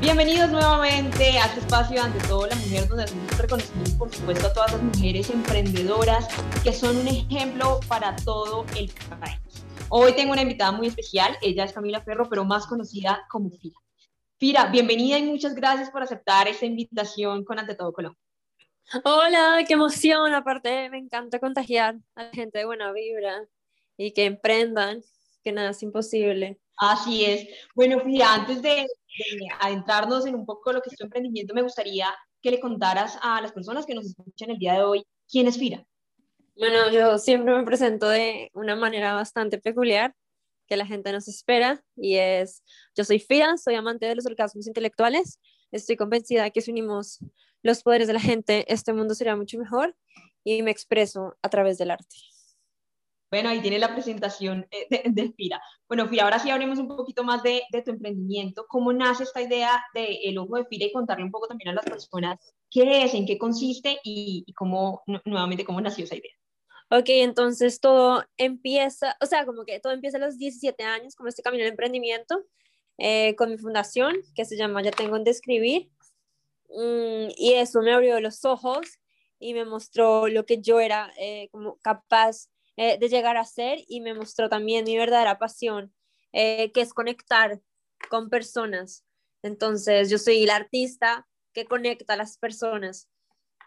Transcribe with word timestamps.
Bienvenidos 0.00 0.48
nuevamente 0.48 1.38
a 1.38 1.44
este 1.44 1.60
espacio 1.60 2.02
ante 2.02 2.26
todo 2.26 2.46
la 2.46 2.56
mujer 2.56 2.88
donde 2.88 3.04
hacemos 3.04 3.36
reconocimiento 3.36 3.98
por 3.98 4.10
supuesto 4.10 4.46
a 4.46 4.52
todas 4.54 4.72
las 4.72 4.82
mujeres 4.82 5.28
emprendedoras 5.28 6.26
que 6.64 6.72
son 6.72 6.96
un 6.96 7.06
ejemplo 7.06 7.80
para 7.86 8.16
todo 8.16 8.64
el 8.78 8.90
país. 9.20 9.38
Hoy 9.90 10.14
tengo 10.14 10.32
una 10.32 10.40
invitada 10.40 10.72
muy 10.72 10.86
especial, 10.86 11.36
ella 11.42 11.64
es 11.64 11.74
Camila 11.74 12.00
Ferro, 12.00 12.30
pero 12.30 12.46
más 12.46 12.66
conocida 12.66 13.26
como 13.28 13.50
Fira. 13.50 13.78
Fira, 14.38 14.66
bienvenida 14.72 15.18
y 15.18 15.24
muchas 15.24 15.54
gracias 15.54 15.90
por 15.90 16.02
aceptar 16.02 16.48
esta 16.48 16.64
invitación 16.64 17.44
con 17.44 17.58
Ante 17.58 17.74
Todo 17.74 17.92
Colombia. 17.92 18.18
Hola, 19.04 19.62
qué 19.68 19.74
emoción, 19.74 20.32
aparte 20.32 20.88
me 20.88 20.96
encanta 20.96 21.38
contagiar 21.38 21.96
a 22.14 22.22
la 22.22 22.30
gente 22.30 22.60
de 22.60 22.64
buena 22.64 22.90
vibra 22.92 23.44
y 23.98 24.12
que 24.12 24.24
emprendan, 24.24 25.02
que 25.44 25.52
nada 25.52 25.70
es 25.70 25.82
imposible. 25.82 26.58
Así 26.78 27.26
es. 27.26 27.46
Bueno, 27.74 28.00
Fira, 28.00 28.32
antes 28.32 28.62
de 28.62 28.86
adentrarnos 29.60 30.26
en 30.26 30.34
un 30.34 30.46
poco 30.46 30.72
lo 30.72 30.80
que 30.80 30.90
es 30.90 30.96
tu 30.96 31.04
emprendimiento, 31.04 31.54
me 31.54 31.62
gustaría 31.62 32.14
que 32.42 32.50
le 32.50 32.60
contaras 32.60 33.18
a 33.22 33.40
las 33.40 33.52
personas 33.52 33.86
que 33.86 33.94
nos 33.94 34.06
escuchan 34.06 34.50
el 34.50 34.58
día 34.58 34.74
de 34.74 34.82
hoy 34.82 35.06
quién 35.28 35.46
es 35.46 35.58
Fira. 35.58 35.84
Bueno, 36.56 36.90
yo 36.90 37.18
siempre 37.18 37.54
me 37.54 37.64
presento 37.64 38.08
de 38.08 38.50
una 38.54 38.76
manera 38.76 39.14
bastante 39.14 39.58
peculiar 39.58 40.14
que 40.66 40.76
la 40.76 40.86
gente 40.86 41.12
nos 41.12 41.26
espera 41.26 41.82
y 41.96 42.16
es, 42.16 42.62
yo 42.94 43.04
soy 43.04 43.18
Fira, 43.18 43.56
soy 43.56 43.74
amante 43.74 44.06
de 44.06 44.14
los 44.14 44.26
orgasmos 44.26 44.66
intelectuales, 44.66 45.40
estoy 45.72 45.96
convencida 45.96 46.44
de 46.44 46.52
que 46.52 46.60
si 46.60 46.70
unimos 46.70 47.18
los 47.62 47.82
poderes 47.82 48.06
de 48.06 48.14
la 48.14 48.20
gente, 48.20 48.72
este 48.72 48.92
mundo 48.92 49.14
sería 49.14 49.36
mucho 49.36 49.58
mejor 49.58 49.96
y 50.44 50.62
me 50.62 50.70
expreso 50.70 51.36
a 51.42 51.48
través 51.48 51.78
del 51.78 51.90
arte. 51.90 52.16
Bueno, 53.30 53.48
ahí 53.48 53.60
tiene 53.60 53.78
la 53.78 53.92
presentación 53.92 54.66
eh, 54.70 55.02
de, 55.08 55.32
Fira. 55.32 55.62
Bueno, 55.86 56.08
Fira, 56.08 56.24
ahora 56.24 56.40
sí 56.40 56.50
hablemos 56.50 56.78
un 56.78 56.88
poquito 56.88 57.22
más 57.22 57.42
de, 57.42 57.62
tu 57.84 57.92
emprendimiento. 57.92 58.66
¿Cómo 58.68 58.92
nace 58.92 59.22
esta 59.22 59.40
idea 59.40 59.84
de 59.94 60.18
El 60.24 60.38
Ojo 60.38 60.56
de 60.56 60.64
Fira 60.64 60.86
y 60.86 60.92
contarle 60.92 61.24
un 61.24 61.30
poco 61.30 61.46
también 61.46 61.68
a 61.68 61.74
las 61.74 61.84
personas 61.84 62.38
qué 62.68 63.04
es, 63.04 63.14
en 63.14 63.26
qué 63.26 63.38
consiste 63.38 64.00
y, 64.02 64.44
cómo, 64.56 65.02
nuevamente, 65.24 65.64
cómo 65.64 65.80
nació 65.80 66.04
esa 66.04 66.16
idea? 66.16 66.32
Ok, 66.90 67.06
entonces 67.08 67.78
todo 67.78 68.24
empieza, 68.36 69.16
o 69.20 69.26
sea, 69.26 69.46
como 69.46 69.64
que 69.64 69.78
todo 69.78 69.92
empieza 69.92 70.16
a 70.16 70.20
los 70.20 70.36
17 70.36 70.82
años, 70.82 71.14
como 71.14 71.28
este 71.28 71.42
camino 71.42 71.62
de 71.62 71.70
emprendimiento, 71.70 72.44
eh, 72.98 73.36
con 73.36 73.48
mi 73.48 73.58
fundación, 73.58 74.16
que 74.34 74.44
se 74.44 74.56
llama 74.56 74.82
Ya 74.82 74.90
Tengo 74.90 75.16
en 75.16 75.22
Describir. 75.22 75.88
Mm, 76.68 77.28
y 77.36 77.54
eso 77.54 77.80
me 77.80 77.92
abrió 77.92 78.20
los 78.20 78.44
ojos 78.44 78.98
y 79.38 79.54
me 79.54 79.64
mostró 79.64 80.26
lo 80.26 80.44
que 80.46 80.60
yo 80.60 80.80
era 80.80 81.12
eh, 81.16 81.48
como 81.52 81.78
capaz 81.78 82.48
eh, 82.82 82.96
de 82.98 83.10
llegar 83.10 83.36
a 83.36 83.44
ser 83.44 83.80
y 83.88 84.00
me 84.00 84.14
mostró 84.14 84.48
también 84.48 84.86
mi 84.86 84.96
verdadera 84.96 85.38
pasión, 85.38 85.92
eh, 86.32 86.72
que 86.72 86.80
es 86.80 86.94
conectar 86.94 87.60
con 88.08 88.30
personas. 88.30 89.04
Entonces, 89.42 90.08
yo 90.08 90.16
soy 90.16 90.46
la 90.46 90.56
artista 90.56 91.28
que 91.52 91.66
conecta 91.66 92.14
a 92.14 92.16
las 92.16 92.38
personas. 92.38 93.10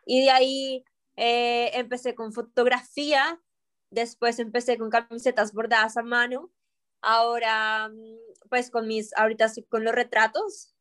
Y 0.08 0.24
de 0.24 0.32
ahí 0.32 0.84
eh, 1.16 1.70
empecé 1.76 2.16
con 2.16 2.34
fotografía, 2.34 3.40
después 3.92 4.40
empecé 4.40 4.80
con 4.80 4.90
camisetas 4.90 5.54
bordadas 5.54 5.96
a 5.96 6.02
mano, 6.02 6.52
ahora 7.00 7.90
mm, 7.90 8.50
pues 8.50 8.72
con 8.72 8.88
mis, 8.88 9.16
ahorita 9.16 9.46
con 9.70 9.84
los 9.84 9.94
retratos, 9.94 10.74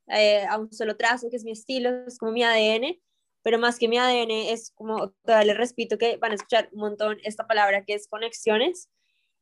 a 0.48 0.58
un 0.58 0.72
solo 0.72 0.96
trazo, 0.96 1.28
que 1.28 1.36
es 1.36 1.44
mi 1.44 1.52
estilo, 1.52 2.06
es 2.06 2.16
como 2.16 2.32
mi 2.32 2.44
ADN, 2.44 2.98
pero 3.42 3.58
más 3.58 3.78
que 3.78 3.88
mi 3.88 3.98
ADN 3.98 4.30
es 4.30 4.72
como, 4.74 5.10
todavía 5.24 5.54
les 5.54 5.56
repito 5.56 5.98
que 5.98 6.16
van 6.16 6.32
a 6.32 6.34
escuchar 6.36 6.68
un 6.72 6.80
montón 6.80 7.18
esta 7.24 7.46
palabra 7.46 7.84
que 7.84 7.94
es 7.94 8.08
conexiones. 8.08 8.88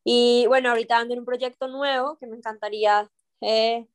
Y 0.04 0.46
bueno, 0.48 0.70
ahorita 0.70 0.98
ando 0.98 1.14
en 1.14 1.20
un 1.20 1.26
proyecto 1.26 1.68
nuevo 1.68 2.18
que 2.18 2.26
me 2.26 2.36
encantaría 2.36 3.10
eh, 3.40 3.86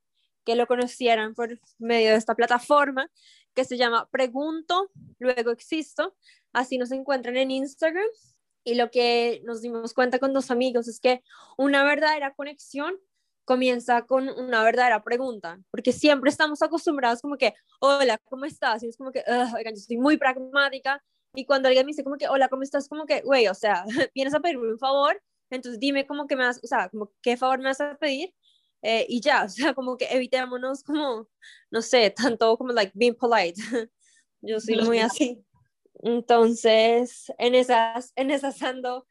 que 0.46 0.56
lo 0.56 0.68
conocieran 0.68 1.34
por 1.34 1.60
medio 1.80 2.12
de 2.12 2.18
esta 2.18 2.36
plataforma 2.36 3.10
que 3.56 3.66
se 3.66 3.78
llama 3.78 4.08
Pregunto, 4.12 4.92
luego 5.18 5.52
existo. 5.52 6.16
Así 6.54 6.78
nos 6.78 6.92
encuentran 6.92 7.38
en 7.38 7.52
Instagram. 7.52 8.06
Y 8.64 8.76
lo 8.76 8.90
que 8.92 9.42
nos 9.46 9.62
dimos 9.62 9.94
cuenta 9.94 10.20
con 10.20 10.34
dos 10.34 10.52
amigos 10.52 10.88
es 10.88 11.00
que 11.00 11.24
una 11.58 11.84
verdadera 11.84 12.34
conexión 12.34 12.96
comienza 13.46 14.02
con 14.06 14.28
una 14.28 14.64
verdadera 14.64 15.04
pregunta, 15.04 15.60
porque 15.72 15.92
siempre 15.92 16.30
estamos 16.30 16.62
acostumbrados 16.62 17.22
como 17.22 17.38
que, 17.38 17.54
hola, 17.80 18.18
¿cómo 18.26 18.46
estás? 18.46 18.84
Y 18.84 18.88
es 18.88 18.98
como 18.98 19.12
que, 19.12 19.24
oigan, 19.28 19.74
yo 19.74 19.80
estoy 19.80 19.98
muy 19.98 20.18
pragmática, 20.18 21.02
y 21.36 21.46
cuando 21.46 21.68
alguien 21.68 21.86
me 21.86 21.92
dice 21.92 22.04
como 22.04 22.18
que, 22.18 22.28
hola, 22.28 22.48
¿cómo 22.50 22.64
estás? 22.64 22.88
Como 22.88 23.06
que, 23.06 23.22
güey, 23.22 23.48
o 23.48 23.54
sea, 23.54 23.86
vienes 24.16 24.34
a 24.34 24.40
pedirme 24.40 24.72
un 24.72 24.80
favor, 24.80 25.22
entonces 25.50 25.80
dime 25.80 26.08
como 26.08 26.28
que 26.28 26.36
me 26.36 26.46
vas, 26.46 26.60
o 26.64 26.68
sea, 26.68 26.90
como 26.90 27.12
qué 27.22 27.38
favor 27.38 27.60
me 27.60 27.66
vas 27.66 27.82
a 27.82 27.96
pedir, 27.98 28.34
eh, 28.82 29.06
y 29.08 29.22
ya, 29.22 29.44
o 29.46 29.50
sea, 29.50 29.74
como 29.74 29.98
que 29.98 30.08
evitémonos 30.10 30.84
como, 30.84 31.28
no 31.70 31.82
sé, 31.82 32.10
tanto 32.10 32.58
como 32.58 32.72
like 32.72 32.94
being 32.96 33.16
polite, 33.16 33.56
yo 34.42 34.60
soy 34.60 34.78
muy 34.82 35.00
así. 35.00 35.44
Entonces, 36.04 37.32
en 37.38 37.56
esas, 37.56 38.12
en 38.16 38.30
esas 38.30 38.62
ando 38.62 39.08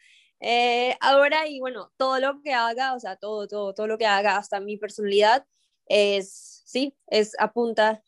eh, 0.47 0.97
ahora, 1.01 1.49
y 1.49 1.59
bueno, 1.61 1.91
todo 1.97 2.21
lo 2.21 2.43
que 2.43 2.53
haga, 2.53 2.95
o 2.95 3.01
sea, 3.01 3.17
todo, 3.17 3.49
todo, 3.49 3.73
todo 3.73 3.87
lo 3.87 3.97
que 3.97 4.05
haga, 4.05 4.37
hasta 4.37 4.61
mi 4.61 4.77
personalidad, 4.77 5.47
es, 5.87 6.63
sí, 6.67 6.95
es 7.07 7.33
a 7.39 7.53
punta 7.53 8.03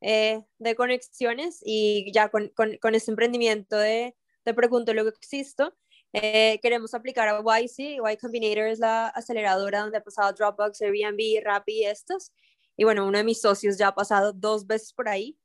eh, 0.00 0.42
de 0.58 0.74
conexiones 0.74 1.60
y 1.64 2.10
ya 2.12 2.28
con, 2.28 2.48
con, 2.50 2.76
con 2.78 2.96
este 2.96 3.12
emprendimiento 3.12 3.76
de, 3.76 4.16
de 4.44 4.54
Pregunto 4.54 4.94
lo 4.94 5.04
que 5.04 5.10
existo, 5.10 5.76
eh, 6.12 6.58
queremos 6.62 6.94
aplicar 6.94 7.28
a 7.28 7.40
YC, 7.40 7.78
Y 7.78 8.16
Combinator 8.20 8.66
es 8.66 8.78
la 8.78 9.08
aceleradora 9.08 9.80
donde 9.80 9.98
ha 9.98 10.02
pasado 10.02 10.32
Dropbox, 10.32 10.80
Airbnb, 10.82 11.44
Rappi 11.44 11.82
y 11.82 11.84
estos. 11.84 12.32
Y 12.76 12.84
bueno, 12.84 13.06
uno 13.06 13.18
de 13.18 13.24
mis 13.24 13.40
socios 13.40 13.78
ya 13.78 13.88
ha 13.88 13.94
pasado 13.94 14.32
dos 14.32 14.66
veces 14.66 14.92
por 14.92 15.08
ahí. 15.08 15.38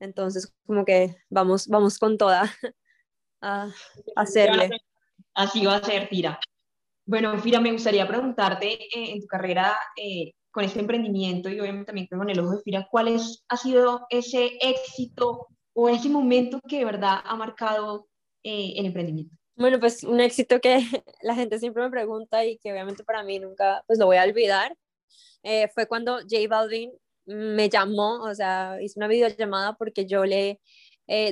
Entonces, 0.00 0.52
como 0.64 0.84
que 0.84 1.16
vamos, 1.28 1.68
vamos 1.68 1.98
con 1.98 2.16
toda 2.16 2.42
a 3.40 3.68
hacerle. 4.16 4.70
Así 5.34 5.64
va 5.64 5.76
a 5.76 5.84
ser, 5.84 6.08
Fira. 6.08 6.38
Bueno, 7.06 7.38
Fira, 7.38 7.60
me 7.60 7.72
gustaría 7.72 8.06
preguntarte 8.06 8.74
eh, 8.74 9.12
en 9.12 9.20
tu 9.20 9.26
carrera 9.26 9.76
eh, 9.96 10.32
con 10.50 10.64
este 10.64 10.80
emprendimiento 10.80 11.48
y 11.48 11.58
obviamente 11.58 11.86
también 11.86 12.06
con 12.06 12.28
el 12.28 12.38
ojo 12.40 12.56
de 12.56 12.62
Fira, 12.62 12.86
¿cuál 12.90 13.08
es, 13.08 13.42
ha 13.48 13.56
sido 13.56 14.06
ese 14.10 14.58
éxito 14.60 15.48
o 15.72 15.88
ese 15.88 16.08
momento 16.10 16.60
que 16.68 16.78
de 16.78 16.84
verdad 16.84 17.20
ha 17.24 17.34
marcado 17.34 18.08
eh, 18.44 18.74
el 18.76 18.86
emprendimiento? 18.86 19.34
Bueno, 19.56 19.80
pues 19.80 20.04
un 20.04 20.20
éxito 20.20 20.60
que 20.60 20.80
la 21.22 21.34
gente 21.34 21.58
siempre 21.58 21.82
me 21.82 21.90
pregunta 21.90 22.44
y 22.44 22.58
que 22.58 22.70
obviamente 22.70 23.02
para 23.02 23.22
mí 23.22 23.38
nunca 23.38 23.82
pues 23.86 23.98
lo 23.98 24.06
voy 24.06 24.18
a 24.18 24.24
olvidar, 24.24 24.76
fue 25.74 25.88
cuando 25.88 26.18
J 26.20 26.36
Balvin 26.48 26.92
me 27.24 27.68
llamó, 27.68 28.22
o 28.22 28.34
sea, 28.34 28.78
hizo 28.80 29.00
una 29.00 29.08
videollamada 29.08 29.74
porque 29.74 30.06
yo 30.06 30.24
le 30.24 30.60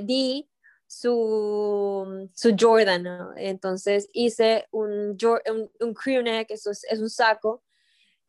di 0.03 0.49
su, 0.91 2.28
su 2.34 2.56
Jordan, 2.59 3.06
Entonces 3.37 4.09
hice 4.12 4.67
un, 4.73 5.17
un, 5.21 5.71
un 5.78 5.95
crew 5.95 6.21
neck, 6.21 6.51
eso 6.51 6.73
es, 6.73 6.99
un 6.99 7.09
saco, 7.09 7.62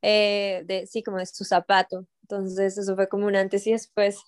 eh, 0.03 0.61
de, 0.65 0.85
sí, 0.85 1.01
como 1.01 1.19
es 1.19 1.31
su 1.31 1.43
zapato. 1.43 2.05
Entonces 2.21 2.77
eso 2.77 2.95
fue 2.95 3.09
como 3.09 3.25
un 3.25 3.35
antes 3.35 3.65
y 3.65 3.71
después 3.71 4.21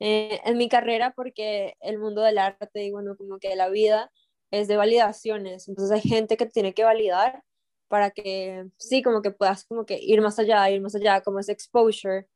eh, 0.00 0.40
en 0.46 0.56
mi 0.56 0.70
carrera 0.70 1.12
porque 1.14 1.74
el 1.80 1.98
mundo 1.98 2.22
del 2.22 2.38
arte 2.38 2.82
y 2.82 2.90
bueno, 2.92 3.14
como 3.14 3.38
que 3.38 3.54
la 3.56 3.68
vida 3.68 4.10
es 4.50 4.68
de 4.68 4.78
validaciones. 4.78 5.68
Entonces 5.68 5.92
hay 6.02 6.08
gente 6.08 6.38
que 6.38 6.46
tiene 6.46 6.72
que 6.72 6.84
validar 6.84 7.42
para 7.88 8.10
que 8.10 8.68
sí, 8.78 9.02
como 9.02 9.20
que 9.20 9.32
puedas 9.32 9.64
como 9.66 9.84
que 9.84 9.98
ir 10.00 10.22
más 10.22 10.38
allá, 10.38 10.70
ir 10.70 10.80
más 10.80 10.94
allá, 10.94 11.20
como 11.20 11.40
ese 11.40 11.52
exposure 11.52 12.26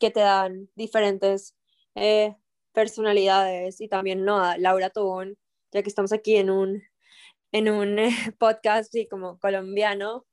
que 0.00 0.10
te 0.10 0.20
dan 0.20 0.68
diferentes 0.74 1.56
eh, 1.94 2.34
personalidades 2.72 3.80
y 3.80 3.88
también 3.88 4.24
no, 4.24 4.40
a 4.40 4.58
Laura 4.58 4.90
Tobón, 4.90 5.36
ya 5.72 5.82
que 5.82 5.88
estamos 5.88 6.12
aquí 6.12 6.36
en 6.36 6.50
un, 6.50 6.82
en 7.52 7.68
un 7.70 7.96
podcast 8.38 8.94
y 8.94 9.06
como 9.06 9.38
colombiano. 9.38 10.26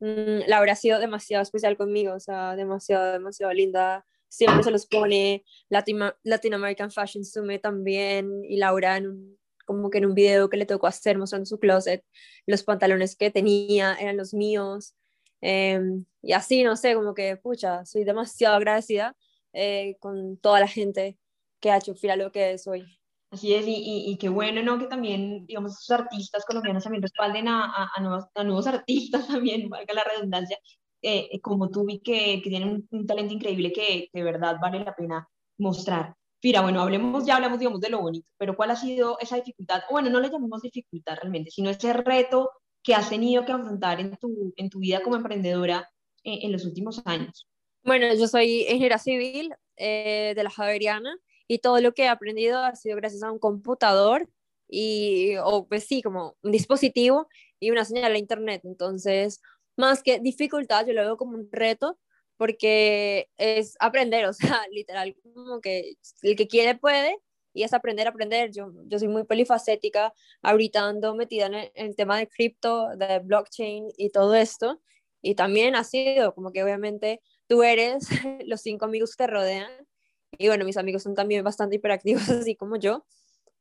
Mm, 0.00 0.48
Laura 0.48 0.72
ha 0.72 0.76
sido 0.76 0.98
demasiado 0.98 1.42
especial 1.42 1.76
conmigo, 1.76 2.14
o 2.14 2.20
sea, 2.20 2.56
demasiado, 2.56 3.12
demasiado 3.12 3.52
linda. 3.52 4.06
Siempre 4.28 4.62
se 4.62 4.70
los 4.70 4.86
pone 4.86 5.44
Latin, 5.68 6.00
Latin 6.22 6.54
American 6.54 6.90
Fashion 6.90 7.24
Summit 7.24 7.62
también 7.62 8.44
y 8.44 8.56
Laura 8.58 8.96
en 8.96 9.38
como 9.70 9.88
que 9.88 9.98
en 9.98 10.06
un 10.06 10.14
video 10.14 10.50
que 10.50 10.56
le 10.56 10.66
tocó 10.66 10.88
hacer 10.88 11.16
mostrando 11.16 11.46
su 11.46 11.60
closet, 11.60 12.04
los 12.44 12.64
pantalones 12.64 13.14
que 13.14 13.30
tenía 13.30 13.94
eran 13.94 14.16
los 14.16 14.34
míos. 14.34 14.96
Em, 15.40 16.06
y 16.22 16.32
así, 16.32 16.64
no 16.64 16.74
sé, 16.74 16.94
como 16.94 17.14
que, 17.14 17.36
pucha, 17.36 17.84
soy 17.86 18.02
demasiado 18.02 18.56
agradecida 18.56 19.16
eh, 19.52 19.96
con 20.00 20.38
toda 20.38 20.58
la 20.58 20.66
gente 20.66 21.19
que 21.60 21.70
ha 21.70 21.78
hecho 21.78 21.94
Fira 21.94 22.16
lo 22.16 22.32
que 22.32 22.52
es 22.52 22.66
hoy. 22.66 22.84
Así 23.30 23.54
es, 23.54 23.64
y, 23.66 24.10
y, 24.10 24.16
qué 24.18 24.28
bueno, 24.28 24.60
¿no? 24.60 24.76
Que 24.78 24.86
también, 24.86 25.46
digamos, 25.46 25.72
esos 25.72 25.90
artistas 25.90 26.44
colombianos 26.44 26.82
también 26.82 27.02
respalden 27.02 27.46
a, 27.46 27.88
a, 27.94 28.00
nuevos, 28.00 28.24
a 28.34 28.42
nuevos, 28.42 28.66
artistas 28.66 29.28
también, 29.28 29.68
valga 29.68 29.94
la 29.94 30.02
redundancia, 30.02 30.58
eh, 31.02 31.40
como 31.40 31.70
tú, 31.70 31.84
vi 31.86 32.00
que, 32.00 32.40
que 32.42 32.50
tienen 32.50 32.88
un, 32.90 33.06
talento 33.06 33.32
increíble 33.32 33.72
que, 33.72 34.08
de 34.12 34.22
verdad 34.24 34.56
vale 34.60 34.84
la 34.84 34.96
pena 34.96 35.28
mostrar. 35.58 36.14
Fira, 36.40 36.62
bueno, 36.62 36.80
hablemos, 36.80 37.24
ya 37.24 37.36
hablamos, 37.36 37.60
digamos, 37.60 37.80
de 37.80 37.90
lo 37.90 38.00
bonito, 38.00 38.26
pero 38.36 38.56
¿cuál 38.56 38.72
ha 38.72 38.76
sido 38.76 39.16
esa 39.20 39.36
dificultad? 39.36 39.82
Bueno, 39.90 40.10
no 40.10 40.18
le 40.18 40.30
llamamos 40.30 40.62
dificultad 40.62 41.16
realmente, 41.16 41.52
sino 41.52 41.70
ese 41.70 41.92
reto 41.92 42.50
que 42.82 42.94
has 42.94 43.10
tenido 43.10 43.44
que 43.44 43.52
afrontar 43.52 44.00
en 44.00 44.16
tu, 44.16 44.52
en 44.56 44.70
tu 44.70 44.80
vida 44.80 45.02
como 45.02 45.16
emprendedora 45.16 45.88
eh, 46.24 46.40
en 46.42 46.50
los 46.50 46.64
últimos 46.64 47.00
años. 47.04 47.46
Bueno, 47.84 48.12
yo 48.14 48.26
soy 48.26 48.62
ingeniera 48.62 48.98
civil, 48.98 49.54
eh, 49.76 50.32
de 50.34 50.42
la 50.42 50.50
Javeriana 50.50 51.14
y 51.50 51.58
todo 51.58 51.80
lo 51.80 51.94
que 51.94 52.04
he 52.04 52.08
aprendido 52.08 52.62
ha 52.62 52.76
sido 52.76 52.94
gracias 52.94 53.24
a 53.24 53.32
un 53.32 53.40
computador 53.40 54.30
y, 54.68 55.34
o 55.42 55.66
pues 55.66 55.82
sí, 55.84 56.00
como 56.00 56.36
un 56.44 56.52
dispositivo 56.52 57.26
y 57.58 57.72
una 57.72 57.84
señal 57.84 58.12
a 58.14 58.18
internet. 58.18 58.60
Entonces, 58.64 59.42
más 59.76 60.04
que 60.04 60.20
dificultad, 60.20 60.86
yo 60.86 60.92
lo 60.92 61.02
veo 61.02 61.16
como 61.16 61.36
un 61.36 61.48
reto 61.50 61.98
porque 62.36 63.28
es 63.36 63.74
aprender, 63.80 64.26
o 64.26 64.32
sea, 64.60 64.62
literal, 64.70 65.16
como 65.34 65.60
que 65.60 65.94
el 66.22 66.36
que 66.36 66.46
quiere 66.46 66.76
puede 66.76 67.18
y 67.52 67.64
es 67.64 67.74
aprender, 67.74 68.06
aprender. 68.06 68.52
Yo, 68.52 68.70
yo 68.86 69.00
soy 69.00 69.08
muy 69.08 69.24
polifacética, 69.24 70.14
ahorita 70.42 70.86
ando 70.86 71.16
metida 71.16 71.46
en 71.46 71.68
el, 71.74 71.96
tema 71.96 72.16
de 72.16 72.28
cripto, 72.28 72.90
de 72.96 73.18
blockchain 73.18 73.88
y 73.96 74.10
todo 74.10 74.36
esto. 74.36 74.80
Y 75.20 75.34
también 75.34 75.74
ha 75.74 75.82
sido 75.82 76.32
como 76.32 76.52
que 76.52 76.62
obviamente 76.62 77.20
tú 77.48 77.64
eres 77.64 78.06
los 78.46 78.60
cinco 78.60 78.84
amigos 78.84 79.16
que 79.16 79.24
te 79.24 79.30
rodean. 79.32 79.89
Y 80.38 80.48
bueno, 80.48 80.64
mis 80.64 80.76
amigos 80.76 81.02
son 81.02 81.14
también 81.14 81.44
bastante 81.44 81.76
hiperactivos, 81.76 82.22
así 82.30 82.56
como 82.56 82.76
yo. 82.76 83.04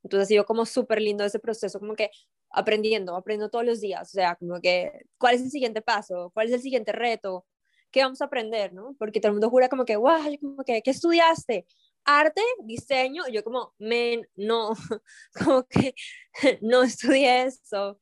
Entonces 0.04 0.28
ha 0.28 0.30
sido 0.30 0.46
como 0.46 0.66
súper 0.66 1.02
lindo 1.02 1.24
ese 1.26 1.40
proceso, 1.40 1.80
como 1.80 1.96
que 1.96 2.12
aprendiendo, 2.52 3.16
aprendiendo 3.16 3.50
todos 3.50 3.66
los 3.66 3.82
días. 3.82 4.10
O 4.10 4.12
sea, 4.12 4.36
como 4.36 4.62
que, 4.62 4.92
¿cuál 5.18 5.36
es 5.36 5.42
el 5.42 5.52
siguiente 5.52 5.82
paso? 5.82 6.32
¿Cuál 6.34 6.48
es 6.48 6.54
el 6.54 6.62
siguiente 6.62 6.92
reto? 6.92 7.46
¿Qué 7.92 8.02
vamos 8.04 8.22
a 8.22 8.26
aprender? 8.26 8.74
¿no? 8.74 8.96
Porque 8.98 9.20
todo 9.20 9.30
el 9.30 9.34
mundo 9.34 9.50
jura 9.50 9.70
como 9.70 9.86
que, 9.86 9.96
guau, 9.96 10.38
como 10.40 10.64
que, 10.64 10.82
¿qué 10.82 10.92
estudiaste? 10.92 11.66
arte, 12.06 12.42
diseño, 12.64 13.24
yo 13.32 13.44
como, 13.44 13.74
men, 13.80 14.28
no, 14.36 14.72
como 15.34 15.66
que 15.68 15.94
no 16.62 16.84
estudié 16.84 17.44
eso. 17.44 18.00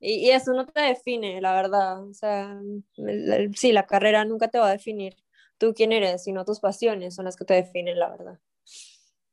Y, 0.00 0.30
eso 0.30 0.52
no 0.52 0.66
te 0.66 0.80
define, 0.80 1.40
la 1.40 1.54
verdad. 1.54 2.04
O 2.06 2.14
sea, 2.14 2.60
sí, 3.56 3.72
la 3.72 3.86
carrera 3.86 4.24
nunca 4.24 4.48
te 4.48 4.58
va 4.58 4.68
a 4.68 4.72
definir 4.72 5.16
tú 5.58 5.74
quién 5.74 5.92
eres, 5.92 6.24
sino 6.24 6.44
tus 6.44 6.60
pasiones 6.60 7.14
son 7.14 7.24
las 7.24 7.36
que 7.36 7.44
te 7.44 7.54
definen, 7.54 7.98
la 7.98 8.10
verdad. 8.10 8.38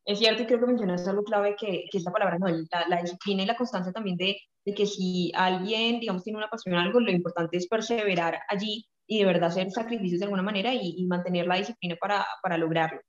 Es 0.05 0.19
cierto 0.19 0.43
y 0.43 0.45
creo 0.45 0.59
que 0.59 0.67
mencionas 0.67 1.07
algo 1.07 1.23
clave 1.23 1.55
que, 1.57 1.85
que 1.91 1.97
es 1.97 2.03
la 2.03 2.11
palabra, 2.11 2.37
no, 2.37 2.47
la, 2.47 2.87
la, 2.87 3.01
disciplina 3.01 3.43
y 3.43 3.45
la 3.47 3.57
constancia 3.57 3.91
también 3.91 4.17
de, 4.17 4.37
de, 4.63 4.73
que 4.73 4.85
si 4.85 5.31
alguien, 5.33 5.99
digamos, 5.99 6.23
tiene 6.23 6.37
una 6.37 6.47
pasión 6.47 6.75
en 6.75 6.81
algo, 6.81 6.99
lo 6.99 7.11
importante 7.11 7.57
es 7.57 7.67
perseverar 7.67 8.39
allí 8.47 8.85
y 9.07 9.19
de 9.19 9.25
verdad 9.25 9.49
hacer 9.49 9.71
sacrificios 9.71 10.19
de 10.19 10.25
alguna 10.25 10.43
manera 10.43 10.73
y, 10.73 10.95
y 10.97 11.05
mantener 11.07 11.47
la 11.47 11.55
disciplina 11.55 11.95
para, 11.99 12.25
para 12.43 12.57
lograrlo. 12.57 13.01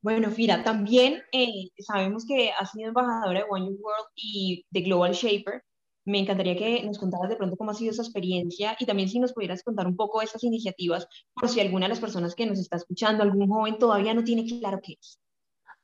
Bueno, 0.00 0.30
Fira, 0.30 0.62
también 0.62 1.22
eh, 1.32 1.70
sabemos 1.80 2.24
que 2.24 2.52
has 2.52 2.70
sido 2.70 2.88
embajadora 2.88 3.40
de 3.40 3.46
One 3.48 3.64
New 3.66 3.78
World 3.80 4.06
y 4.14 4.64
de 4.70 4.82
Global 4.82 5.12
Shaper. 5.12 5.62
Me 6.08 6.18
encantaría 6.18 6.56
que 6.56 6.82
nos 6.84 6.98
contaras 6.98 7.28
de 7.28 7.36
pronto 7.36 7.56
cómo 7.56 7.70
ha 7.70 7.74
sido 7.74 7.90
esa 7.90 8.02
experiencia 8.02 8.76
y 8.78 8.86
también 8.86 9.08
si 9.08 9.20
nos 9.20 9.32
pudieras 9.32 9.62
contar 9.62 9.86
un 9.86 9.96
poco 9.96 10.22
estas 10.22 10.42
iniciativas, 10.44 11.06
por 11.34 11.48
si 11.48 11.60
alguna 11.60 11.86
de 11.86 11.90
las 11.90 12.00
personas 12.00 12.34
que 12.34 12.46
nos 12.46 12.58
está 12.58 12.76
escuchando, 12.76 13.22
algún 13.22 13.48
joven 13.48 13.78
todavía 13.78 14.14
no 14.14 14.24
tiene 14.24 14.46
claro 14.46 14.80
qué 14.82 14.94
es. 15.00 15.18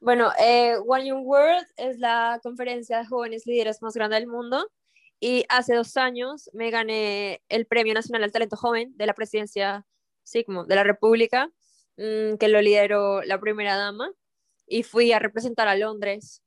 Bueno, 0.00 0.30
eh, 0.38 0.76
One 0.86 1.06
Young 1.06 1.24
World 1.24 1.66
es 1.76 1.98
la 1.98 2.40
conferencia 2.42 2.98
de 2.98 3.06
jóvenes 3.06 3.46
líderes 3.46 3.82
más 3.82 3.94
grande 3.94 4.16
del 4.16 4.26
mundo 4.26 4.66
y 5.20 5.44
hace 5.48 5.74
dos 5.74 5.96
años 5.96 6.50
me 6.52 6.70
gané 6.70 7.42
el 7.48 7.66
Premio 7.66 7.94
Nacional 7.94 8.24
al 8.24 8.32
Talento 8.32 8.56
Joven 8.56 8.92
de 8.96 9.06
la 9.06 9.14
presidencia, 9.14 9.86
sí, 10.22 10.44
como 10.44 10.64
de 10.64 10.74
la 10.74 10.84
República 10.84 11.50
Mm, 11.96 12.36
que 12.38 12.48
lo 12.48 12.60
lideró 12.60 13.22
la 13.22 13.38
primera 13.40 13.76
dama, 13.76 14.10
y 14.66 14.82
fui 14.82 15.12
a 15.12 15.18
representar 15.18 15.68
a 15.68 15.76
Londres. 15.76 16.42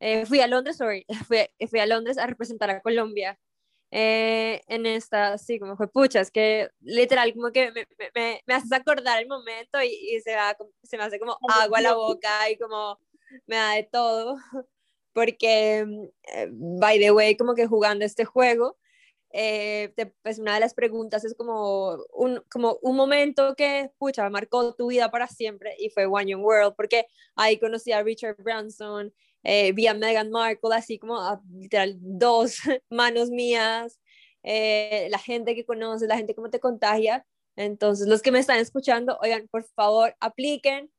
Eh, 0.00 0.26
fui 0.26 0.40
a 0.40 0.46
Londres, 0.46 0.76
sorry, 0.76 1.04
fui, 1.28 1.38
fui, 1.68 1.80
a 1.80 1.86
Londres 1.86 2.18
a 2.18 2.26
representar 2.26 2.70
a 2.70 2.80
Colombia. 2.80 3.38
Eh, 3.92 4.62
en 4.68 4.86
esta, 4.86 5.36
sí, 5.36 5.58
como 5.58 5.76
fue 5.76 5.88
pucha, 5.90 6.20
es 6.20 6.30
que 6.30 6.70
literal, 6.80 7.34
como 7.34 7.50
que 7.50 7.72
me, 7.72 7.86
me, 8.14 8.42
me 8.46 8.54
haces 8.54 8.72
acordar 8.72 9.20
el 9.20 9.28
momento 9.28 9.82
y, 9.82 9.88
y 9.88 10.20
se, 10.20 10.36
va, 10.36 10.56
se 10.82 10.96
me 10.96 11.02
hace 11.04 11.18
como 11.18 11.36
agua 11.48 11.78
a 11.78 11.82
la 11.82 11.94
boca 11.94 12.48
y 12.50 12.56
como 12.56 12.98
me 13.46 13.56
da 13.56 13.72
de 13.74 13.84
todo, 13.84 14.36
porque, 15.12 15.84
mm, 15.86 16.78
by 16.78 16.98
the 16.98 17.10
way, 17.10 17.36
como 17.36 17.54
que 17.54 17.66
jugando 17.66 18.04
este 18.04 18.24
juego, 18.24 18.78
eh, 19.32 19.92
pues 20.22 20.38
una 20.38 20.54
de 20.54 20.60
las 20.60 20.74
preguntas 20.74 21.24
es 21.24 21.34
como 21.34 21.98
un, 22.12 22.42
como 22.50 22.78
un 22.82 22.96
momento 22.96 23.54
que, 23.56 23.90
pucha, 23.98 24.28
marcó 24.30 24.74
tu 24.74 24.88
vida 24.88 25.10
para 25.10 25.28
siempre 25.28 25.74
y 25.78 25.90
fue 25.90 26.06
One 26.06 26.30
Young 26.30 26.44
World, 26.44 26.74
porque 26.76 27.06
ahí 27.36 27.58
conocí 27.58 27.92
a 27.92 28.02
Richard 28.02 28.36
Branson, 28.42 29.12
eh, 29.42 29.72
vi 29.72 29.86
a 29.86 29.94
Meghan 29.94 30.30
Markle, 30.30 30.74
así 30.74 30.98
como 30.98 31.18
a, 31.18 31.40
literal 31.52 31.96
dos 32.00 32.58
manos 32.90 33.30
mías, 33.30 34.00
eh, 34.42 35.08
la 35.10 35.18
gente 35.18 35.54
que 35.54 35.64
conoces, 35.64 36.08
la 36.08 36.16
gente 36.16 36.34
cómo 36.34 36.50
te 36.50 36.60
contagia. 36.60 37.26
Entonces, 37.56 38.08
los 38.08 38.22
que 38.22 38.32
me 38.32 38.38
están 38.38 38.58
escuchando, 38.58 39.18
oigan, 39.22 39.48
por 39.48 39.64
favor, 39.64 40.14
apliquen 40.20 40.90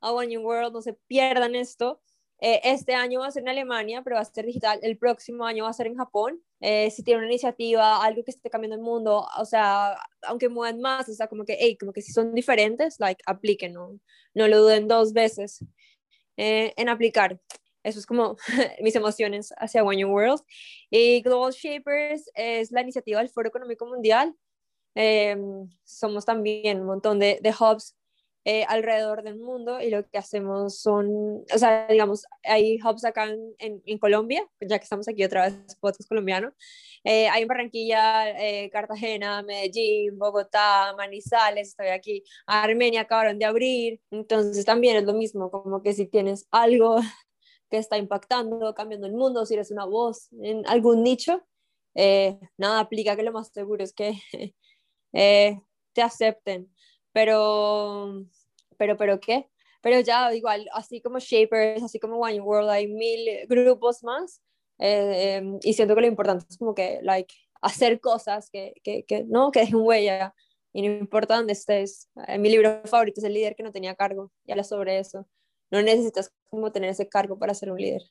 a 0.00 0.12
One 0.12 0.32
Young 0.32 0.44
World, 0.44 0.72
no 0.72 0.82
se 0.82 0.94
pierdan 1.06 1.54
esto. 1.54 2.00
Eh, 2.42 2.60
este 2.64 2.94
año 2.94 3.20
va 3.20 3.26
a 3.26 3.30
ser 3.30 3.42
en 3.42 3.50
Alemania, 3.50 4.02
pero 4.02 4.16
va 4.16 4.22
a 4.22 4.24
ser 4.24 4.46
digital. 4.46 4.78
El 4.82 4.96
próximo 4.96 5.44
año 5.44 5.64
va 5.64 5.70
a 5.70 5.74
ser 5.74 5.86
en 5.86 5.96
Japón. 5.96 6.42
Eh, 6.60 6.90
si 6.90 7.02
tiene 7.02 7.18
una 7.18 7.28
iniciativa, 7.28 8.02
algo 8.02 8.24
que 8.24 8.30
esté 8.30 8.48
cambiando 8.50 8.76
el 8.76 8.82
mundo, 8.82 9.26
o 9.38 9.44
sea, 9.44 9.96
aunque 10.22 10.48
muevan 10.48 10.80
más, 10.80 11.08
o 11.08 11.12
sea, 11.12 11.28
como 11.28 11.44
que, 11.44 11.56
hey, 11.60 11.76
como 11.78 11.92
que 11.92 12.02
si 12.02 12.12
son 12.12 12.34
diferentes, 12.34 12.96
like, 12.98 13.22
apliquen, 13.26 13.74
no, 13.74 13.98
no 14.34 14.48
lo 14.48 14.58
duden 14.62 14.88
dos 14.88 15.12
veces 15.12 15.64
eh, 16.36 16.72
en 16.76 16.88
aplicar. 16.88 17.38
Eso 17.82 17.98
es 17.98 18.06
como 18.06 18.36
mis 18.82 18.94
emociones 18.96 19.52
hacia 19.56 19.84
One 19.84 19.96
New 19.96 20.10
World. 20.10 20.42
Y 20.90 21.22
Global 21.22 21.52
Shapers 21.52 22.30
es 22.34 22.72
la 22.72 22.82
iniciativa 22.82 23.20
del 23.20 23.30
Foro 23.30 23.48
Económico 23.48 23.86
Mundial. 23.86 24.34
somos 25.84 26.24
también 26.24 26.80
un 26.80 26.86
montón 26.86 27.18
de, 27.18 27.38
de 27.42 27.50
hubs 27.50 27.94
eh, 28.46 28.64
alrededor 28.68 29.22
del 29.22 29.38
mundo 29.38 29.82
y 29.82 29.90
lo 29.90 30.08
que 30.08 30.16
hacemos 30.16 30.80
son, 30.80 31.44
o 31.54 31.58
sea, 31.58 31.86
digamos, 31.88 32.24
hay 32.42 32.78
hubs 32.82 33.04
acá 33.04 33.24
en, 33.58 33.82
en, 33.84 33.98
Colombia, 33.98 34.42
ya 34.62 34.78
que 34.78 34.84
estamos 34.84 35.06
aquí 35.08 35.22
otra 35.22 35.42
vez, 35.42 35.76
podcast 35.78 36.08
colombiano, 36.08 36.50
eh, 37.04 37.28
hay 37.28 37.42
en 37.42 37.48
Barranquilla, 37.48 38.30
eh, 38.40 38.70
Cartagena, 38.70 39.42
Medellín, 39.42 40.18
Bogotá, 40.18 40.94
Manizales, 40.96 41.68
estoy 41.68 41.88
aquí, 41.88 42.24
Armenia 42.46 43.02
acabaron 43.02 43.38
de 43.38 43.44
abrir, 43.44 44.00
entonces 44.10 44.64
también 44.64 44.96
es 44.96 45.04
lo 45.04 45.12
mismo, 45.12 45.50
como 45.50 45.82
que 45.82 45.92
si 45.92 46.06
tienes 46.06 46.48
algo 46.50 46.96
que 47.70 47.78
está 47.78 47.98
impactando, 47.98 48.74
cambiando 48.74 49.06
el 49.06 49.14
mundo, 49.14 49.46
si 49.46 49.54
eres 49.54 49.70
una 49.70 49.84
voz 49.84 50.28
en 50.42 50.66
algún 50.66 51.02
nicho, 51.02 51.42
nada 52.58 52.80
aplica 52.80 53.16
que 53.16 53.22
lo 53.22 53.32
más 53.32 53.48
seguro 53.52 53.84
es 53.84 53.92
que 53.92 54.14
te 55.12 56.02
acepten 56.02 56.70
pero, 57.12 58.24
pero, 58.78 58.96
pero, 58.96 59.20
¿qué? 59.20 59.48
Pero 59.82 60.00
ya, 60.00 60.32
igual, 60.34 60.68
así 60.72 61.00
como 61.00 61.18
Shapers, 61.18 61.82
así 61.82 61.98
como 61.98 62.18
One 62.18 62.40
World, 62.40 62.70
hay 62.70 62.88
mil 62.88 63.46
grupos 63.48 64.02
más. 64.04 64.40
Eh, 64.78 65.36
em, 65.36 65.58
y 65.62 65.74
siento 65.74 65.94
que 65.94 66.02
lo 66.02 66.06
importante 66.06 66.46
es 66.48 66.58
como 66.58 66.74
que, 66.74 67.00
like, 67.02 67.34
hacer 67.62 68.00
cosas 68.00 68.50
que, 68.50 68.74
que, 68.82 69.04
que 69.04 69.24
no, 69.24 69.50
que 69.50 69.60
dejen 69.60 69.76
huella. 69.76 70.34
Y 70.72 70.82
no 70.82 70.88
importa 70.98 71.36
dónde 71.36 71.52
estés. 71.54 72.08
Eh, 72.28 72.38
mi 72.38 72.48
libro 72.50 72.82
favorito 72.84 73.20
es 73.20 73.24
El 73.24 73.34
líder 73.34 73.56
que 73.56 73.62
no 73.62 73.72
tenía 73.72 73.94
cargo. 73.96 74.32
Y 74.44 74.52
habla 74.52 74.64
sobre 74.64 74.98
eso. 74.98 75.26
No 75.70 75.82
necesitas 75.82 76.32
como 76.48 76.72
tener 76.72 76.90
ese 76.90 77.08
cargo 77.08 77.38
para 77.38 77.54
ser 77.54 77.70
un 77.70 77.78
líder. 77.78 78.02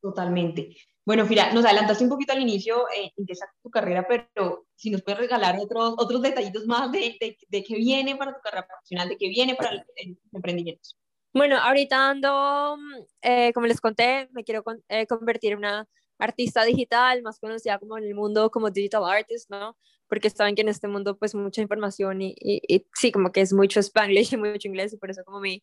Totalmente. 0.00 0.76
Bueno, 1.04 1.26
mira, 1.26 1.52
nos 1.52 1.64
adelantaste 1.64 2.04
un 2.04 2.10
poquito 2.10 2.32
al 2.32 2.40
inicio 2.40 2.86
eh, 2.90 3.12
en 3.16 3.26
qué 3.26 3.34
tu 3.62 3.70
carrera, 3.70 4.06
pero 4.06 4.66
si 4.76 4.90
nos 4.90 5.02
puedes 5.02 5.18
regalar 5.18 5.58
otros, 5.58 5.94
otros 5.98 6.22
detallitos 6.22 6.66
más 6.66 6.92
de, 6.92 7.16
de, 7.20 7.36
de, 7.48 7.64
qué 7.64 7.74
viene 7.74 8.16
para 8.16 8.34
tu 8.34 8.40
carrera 8.40 8.66
profesional, 8.66 9.08
de 9.08 9.16
qué 9.16 9.28
viene 9.28 9.54
para 9.54 9.70
el, 9.96 10.18
emprendimiento. 10.32 10.90
Bueno, 11.32 11.58
ahorita 11.58 12.10
ando, 12.10 12.76
eh, 13.22 13.52
como 13.52 13.66
les 13.66 13.80
conté, 13.80 14.28
me 14.32 14.44
quiero 14.44 14.62
eh, 14.88 15.06
convertir 15.06 15.52
en 15.52 15.58
una 15.58 15.88
artista 16.20 16.64
digital, 16.64 17.22
más 17.22 17.38
conocida 17.38 17.78
como 17.78 17.98
en 17.98 18.04
el 18.04 18.14
mundo 18.14 18.50
como 18.50 18.70
digital 18.70 19.04
artist, 19.04 19.50
¿no? 19.50 19.76
Porque 20.08 20.30
saben 20.30 20.54
que 20.54 20.62
en 20.62 20.68
este 20.68 20.88
mundo 20.88 21.18
pues 21.18 21.34
mucha 21.34 21.62
información 21.62 22.20
y, 22.20 22.34
y, 22.38 22.60
y 22.68 22.86
sí, 22.94 23.12
como 23.12 23.32
que 23.32 23.40
es 23.40 23.52
mucho 23.52 23.80
spanglish 23.80 24.34
y 24.34 24.36
mucho 24.36 24.68
inglés 24.68 24.92
y 24.92 24.96
por 24.96 25.10
eso 25.10 25.24
como 25.24 25.40
mi, 25.40 25.62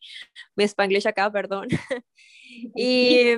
mi 0.56 0.64
spanglish 0.64 1.06
acá, 1.06 1.30
perdón. 1.30 1.68
y... 2.74 3.34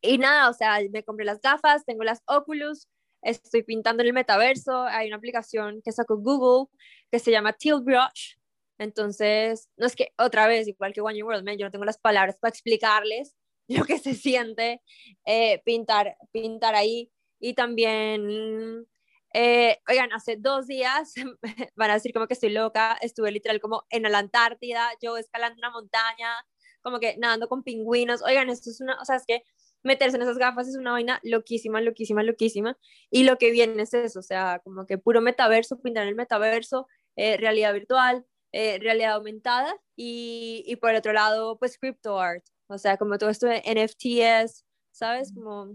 Y 0.00 0.18
nada, 0.18 0.48
o 0.48 0.52
sea, 0.52 0.78
me 0.90 1.02
compré 1.02 1.24
las 1.24 1.40
gafas, 1.40 1.84
tengo 1.84 2.04
las 2.04 2.22
Oculus, 2.26 2.86
estoy 3.22 3.62
pintando 3.64 4.02
en 4.02 4.08
el 4.08 4.12
metaverso, 4.12 4.82
hay 4.84 5.08
una 5.08 5.16
aplicación 5.16 5.82
que 5.82 5.92
sacó 5.92 6.16
Google 6.18 6.70
que 7.10 7.18
se 7.18 7.30
llama 7.30 7.52
Tilt 7.52 7.84
Brush. 7.84 8.36
Entonces, 8.78 9.68
no 9.76 9.86
es 9.86 9.96
que 9.96 10.12
otra 10.16 10.46
vez, 10.46 10.68
igual 10.68 10.92
que 10.92 11.00
One 11.00 11.22
World, 11.22 11.48
yo 11.58 11.66
no 11.66 11.70
tengo 11.72 11.84
las 11.84 11.98
palabras 11.98 12.36
para 12.38 12.50
explicarles 12.50 13.34
lo 13.68 13.84
que 13.84 13.98
se 13.98 14.14
siente 14.14 14.82
eh, 15.24 15.62
pintar, 15.64 16.16
pintar 16.32 16.74
ahí. 16.74 17.12
Y 17.38 17.54
también, 17.54 18.86
eh, 19.34 19.78
oigan, 19.88 20.12
hace 20.12 20.36
dos 20.36 20.66
días, 20.66 21.14
van 21.76 21.90
a 21.90 21.94
decir 21.94 22.12
como 22.12 22.26
que 22.26 22.34
estoy 22.34 22.50
loca, 22.50 22.98
estuve 23.00 23.30
literal 23.30 23.60
como 23.60 23.84
en 23.90 24.02
la 24.02 24.18
Antártida, 24.18 24.90
yo 25.00 25.16
escalando 25.16 25.58
una 25.58 25.70
montaña, 25.70 26.34
como 26.80 26.98
que 26.98 27.16
nadando 27.18 27.48
con 27.48 27.62
pingüinos. 27.62 28.22
Oigan, 28.22 28.48
esto 28.48 28.70
es 28.70 28.80
una, 28.80 28.98
o 29.00 29.04
sea, 29.04 29.16
es 29.16 29.24
que 29.26 29.44
meterse 29.82 30.16
en 30.16 30.22
esas 30.22 30.38
gafas 30.38 30.66
es 30.68 30.76
una 30.76 30.92
vaina 30.92 31.20
loquísima, 31.22 31.80
loquísima, 31.80 32.22
loquísima. 32.22 32.76
Y 33.10 33.24
lo 33.24 33.36
que 33.38 33.50
viene 33.50 33.82
es 33.82 33.94
eso, 33.94 34.18
o 34.20 34.22
sea, 34.22 34.60
como 34.64 34.86
que 34.86 34.98
puro 34.98 35.20
metaverso, 35.20 35.78
pintar 35.80 36.04
en 36.04 36.10
el 36.10 36.14
metaverso, 36.16 36.88
eh, 37.16 37.36
realidad 37.36 37.72
virtual, 37.74 38.26
realidad 38.50 39.12
aumentada 39.12 39.76
y, 39.94 40.64
y, 40.66 40.76
por 40.76 40.94
otro 40.94 41.12
lado, 41.12 41.58
pues 41.58 41.78
crypto 41.78 42.18
art, 42.18 42.44
o 42.68 42.78
sea, 42.78 42.96
como 42.96 43.18
todo 43.18 43.30
esto 43.30 43.46
de 43.46 43.62
NFTs, 43.64 44.64
¿sabes? 44.92 45.32
Como, 45.34 45.74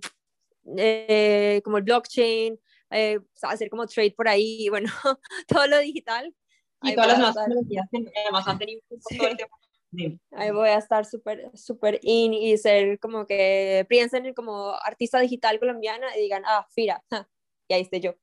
eh, 0.77 1.61
como 1.63 1.77
el 1.77 1.83
blockchain, 1.83 2.59
eh, 2.91 3.19
hacer 3.41 3.69
como 3.69 3.87
trade 3.87 4.13
por 4.15 4.27
ahí, 4.27 4.67
bueno, 4.69 4.91
todo 5.47 5.67
lo 5.67 5.79
digital. 5.79 6.33
Y 6.85 6.95
todas 6.95 7.07
las 7.07 7.17
nuevas 7.17 7.35
tecnologías 7.35 7.87
que 7.91 8.19
además 8.23 8.47
han 8.47 8.59
tenido 8.59 8.81
todo 8.89 9.27
el 9.27 9.37
Ahí 10.31 10.51
voy 10.51 10.69
a 10.69 10.77
estar 10.77 11.05
súper, 11.05 11.51
súper 11.53 11.99
in 12.01 12.33
y 12.33 12.57
ser 12.57 12.99
como 12.99 13.25
que 13.25 13.85
piensen 13.87 14.33
como 14.33 14.73
artista 14.83 15.19
digital 15.19 15.59
colombiana 15.59 16.07
y 16.17 16.21
digan, 16.21 16.43
ah, 16.45 16.67
Fira, 16.71 17.03
y 17.67 17.73
ahí 17.73 17.81
esté 17.81 17.99
yo. 17.99 18.15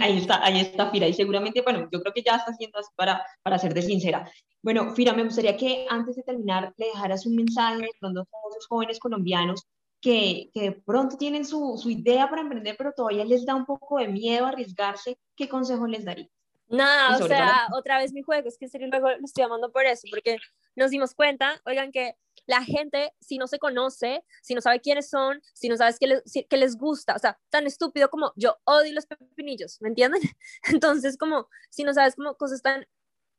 Ahí 0.00 0.18
está, 0.18 0.44
ahí 0.44 0.60
está 0.60 0.90
Fira. 0.90 1.06
Y 1.06 1.12
seguramente, 1.12 1.60
bueno, 1.62 1.88
yo 1.92 2.00
creo 2.00 2.12
que 2.12 2.22
ya 2.22 2.36
está 2.36 2.52
haciendo 2.52 2.78
para, 2.96 3.24
para 3.42 3.58
de 3.58 3.82
sincera. 3.82 4.30
Bueno, 4.62 4.94
Fira, 4.94 5.12
me 5.12 5.24
gustaría 5.24 5.56
que 5.56 5.86
antes 5.90 6.16
de 6.16 6.22
terminar 6.22 6.72
le 6.76 6.86
dejaras 6.86 7.26
un 7.26 7.36
mensaje 7.36 7.84
a 7.84 8.00
todos 8.00 8.26
los 8.54 8.66
jóvenes 8.66 8.98
colombianos 8.98 9.66
que, 10.00 10.50
que 10.54 10.72
pronto 10.72 11.16
tienen 11.16 11.44
su, 11.44 11.76
su 11.76 11.90
idea 11.90 12.28
para 12.28 12.42
emprender, 12.42 12.76
pero 12.76 12.92
todavía 12.92 13.24
les 13.24 13.44
da 13.44 13.54
un 13.54 13.66
poco 13.66 13.98
de 13.98 14.08
miedo 14.08 14.46
arriesgarse. 14.46 15.18
¿Qué 15.36 15.48
consejo 15.48 15.86
les 15.86 16.04
daría? 16.04 16.28
Nada, 16.76 17.16
o 17.16 17.26
sea, 17.26 17.68
otra 17.72 17.98
vez 17.98 18.12
mi 18.12 18.22
juego, 18.22 18.48
es 18.48 18.58
que 18.58 18.66
en 18.66 18.70
serio 18.70 18.88
luego 18.88 19.08
lo 19.10 19.24
estoy 19.24 19.44
llamando 19.44 19.70
por 19.72 19.84
eso, 19.86 20.06
porque 20.10 20.38
nos 20.76 20.90
dimos 20.90 21.14
cuenta, 21.14 21.60
oigan, 21.64 21.92
que 21.92 22.16
la 22.46 22.62
gente, 22.62 23.12
si 23.20 23.38
no 23.38 23.46
se 23.46 23.58
conoce, 23.58 24.24
si 24.42 24.54
no 24.54 24.60
sabe 24.60 24.80
quiénes 24.80 25.08
son, 25.08 25.40
si 25.54 25.68
no 25.68 25.76
sabes 25.76 25.98
qué 25.98 26.06
les, 26.06 26.22
qué 26.48 26.56
les 26.56 26.76
gusta, 26.76 27.14
o 27.14 27.18
sea, 27.18 27.38
tan 27.50 27.66
estúpido 27.66 28.10
como 28.10 28.32
yo 28.36 28.56
odio 28.64 28.92
los 28.92 29.06
pepinillos, 29.06 29.80
¿me 29.80 29.88
entienden? 29.88 30.20
Entonces, 30.64 31.16
como, 31.16 31.48
si 31.70 31.84
no 31.84 31.94
sabes 31.94 32.16
como 32.16 32.36
cosas 32.36 32.62
tan, 32.62 32.86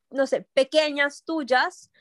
no 0.10 0.26
sé, 0.28 0.48
pequeñas 0.54 1.24
tuyas, 1.24 1.92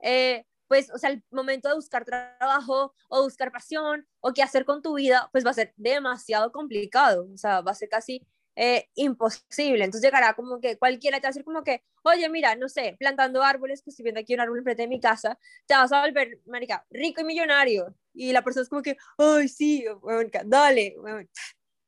eh, 0.00 0.44
pues, 0.68 0.90
o 0.90 0.98
sea, 0.98 1.10
el 1.10 1.22
momento 1.30 1.68
de 1.68 1.74
buscar 1.74 2.04
trabajo 2.04 2.94
o 3.08 3.22
buscar 3.22 3.52
pasión 3.52 4.06
o 4.20 4.32
qué 4.32 4.42
hacer 4.42 4.64
con 4.64 4.82
tu 4.82 4.94
vida, 4.94 5.28
pues 5.32 5.44
va 5.46 5.50
a 5.50 5.54
ser 5.54 5.72
demasiado 5.76 6.52
complicado, 6.52 7.28
o 7.32 7.36
sea, 7.36 7.60
va 7.60 7.70
a 7.70 7.74
ser 7.74 7.88
casi 7.88 8.26
eh, 8.56 8.88
imposible. 8.94 9.84
Entonces 9.84 10.02
llegará 10.02 10.34
como 10.34 10.60
que 10.60 10.76
cualquiera 10.78 11.18
te 11.18 11.22
va 11.24 11.28
a 11.28 11.30
decir 11.30 11.44
como 11.44 11.62
que, 11.62 11.82
oye, 12.02 12.28
mira, 12.28 12.54
no 12.56 12.68
sé, 12.68 12.96
plantando 12.98 13.42
árboles, 13.42 13.82
que 13.82 13.90
estoy 13.90 14.04
viendo 14.04 14.20
aquí 14.20 14.34
un 14.34 14.40
árbol 14.40 14.58
enfrente 14.58 14.82
de 14.82 14.88
mi 14.88 15.00
casa, 15.00 15.38
te 15.66 15.74
vas 15.74 15.92
a 15.92 16.02
volver, 16.02 16.40
marica, 16.46 16.84
rico 16.90 17.20
y 17.20 17.24
millonario. 17.24 17.94
Y 18.12 18.32
la 18.32 18.42
persona 18.42 18.62
es 18.62 18.68
como 18.68 18.82
que, 18.82 18.96
ay, 19.18 19.48
sí, 19.48 19.84
dale. 20.44 20.96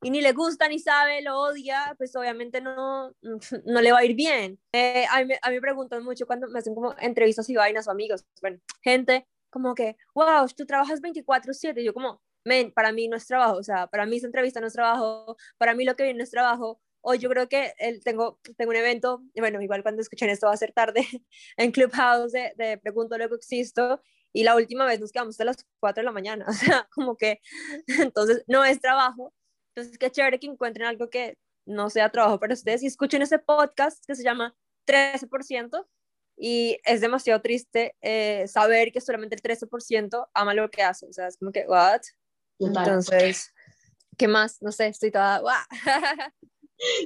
Y 0.02 0.10
ni 0.10 0.20
le 0.20 0.32
gusta, 0.32 0.68
ni 0.68 0.78
sabe, 0.78 1.22
lo 1.22 1.40
odia, 1.40 1.94
pues 1.98 2.14
obviamente 2.16 2.60
no, 2.60 3.12
no 3.64 3.80
le 3.80 3.92
va 3.92 3.98
a 3.98 4.04
ir 4.04 4.14
bien. 4.14 4.58
Eh, 4.72 5.06
a, 5.10 5.24
mí, 5.24 5.34
a 5.40 5.48
mí 5.48 5.54
me 5.56 5.60
preguntan 5.60 6.04
mucho 6.04 6.26
cuando 6.26 6.48
me 6.48 6.58
hacen 6.58 6.74
como 6.74 6.94
entrevistas 6.98 7.48
y 7.48 7.56
vainas 7.56 7.88
o 7.88 7.90
amigos, 7.90 8.24
bueno, 8.40 8.58
gente 8.82 9.26
como 9.50 9.74
que, 9.74 9.96
wow, 10.14 10.46
tú 10.54 10.66
trabajas 10.66 11.00
24/7, 11.00 11.82
yo 11.82 11.94
como, 11.94 12.20
para 12.74 12.92
mí 12.92 13.08
no 13.08 13.16
es 13.16 13.26
trabajo, 13.26 13.56
o 13.56 13.62
sea, 13.62 13.86
para 13.88 14.06
mí 14.06 14.16
esa 14.16 14.26
entrevista 14.26 14.60
no 14.60 14.66
es 14.66 14.72
trabajo, 14.72 15.36
para 15.58 15.74
mí 15.74 15.84
lo 15.84 15.96
que 15.96 16.04
viene 16.04 16.18
no 16.18 16.24
es 16.24 16.30
trabajo. 16.30 16.80
Hoy 17.00 17.18
yo 17.18 17.28
creo 17.28 17.48
que 17.48 17.72
el, 17.78 18.02
tengo, 18.02 18.40
tengo 18.56 18.70
un 18.70 18.76
evento, 18.76 19.22
bueno, 19.36 19.60
igual 19.62 19.82
cuando 19.82 20.02
escuchen 20.02 20.28
esto 20.30 20.46
va 20.46 20.54
a 20.54 20.56
ser 20.56 20.72
tarde, 20.72 21.00
en 21.56 21.72
Clubhouse 21.72 22.32
de, 22.32 22.52
de 22.56 22.78
Pregunto 22.78 23.16
Luego 23.16 23.36
Existo, 23.36 24.00
y 24.32 24.44
la 24.44 24.56
última 24.56 24.84
vez 24.86 25.00
nos 25.00 25.12
quedamos 25.12 25.40
a 25.40 25.44
las 25.44 25.66
4 25.80 26.02
de 26.02 26.04
la 26.04 26.12
mañana, 26.12 26.46
o 26.48 26.52
sea, 26.52 26.88
como 26.94 27.16
que, 27.16 27.40
entonces 27.86 28.44
no 28.46 28.64
es 28.64 28.80
trabajo. 28.80 29.32
Entonces, 29.74 29.98
qué 29.98 30.10
chévere 30.10 30.40
que 30.40 30.46
encuentren 30.46 30.86
algo 30.86 31.10
que 31.10 31.36
no 31.66 31.90
sea 31.90 32.10
trabajo 32.10 32.40
para 32.40 32.54
ustedes 32.54 32.82
y 32.82 32.86
escuchen 32.86 33.22
ese 33.22 33.38
podcast 33.38 34.04
que 34.06 34.14
se 34.14 34.22
llama 34.24 34.56
13%, 34.86 35.86
y 36.36 36.78
es 36.84 37.00
demasiado 37.00 37.40
triste 37.40 37.96
eh, 38.02 38.46
saber 38.46 38.92
que 38.92 39.00
solamente 39.00 39.36
el 39.36 39.42
13% 39.42 40.28
ama 40.34 40.54
lo 40.54 40.70
que 40.70 40.82
hace. 40.82 41.06
O 41.06 41.12
sea, 41.12 41.28
es 41.28 41.38
como 41.38 41.50
que, 41.50 41.64
¿what? 41.66 42.02
Entonces, 42.58 43.52
¿qué 44.16 44.28
más? 44.28 44.60
No 44.62 44.72
sé, 44.72 44.88
estoy 44.88 45.10
toda... 45.10 45.42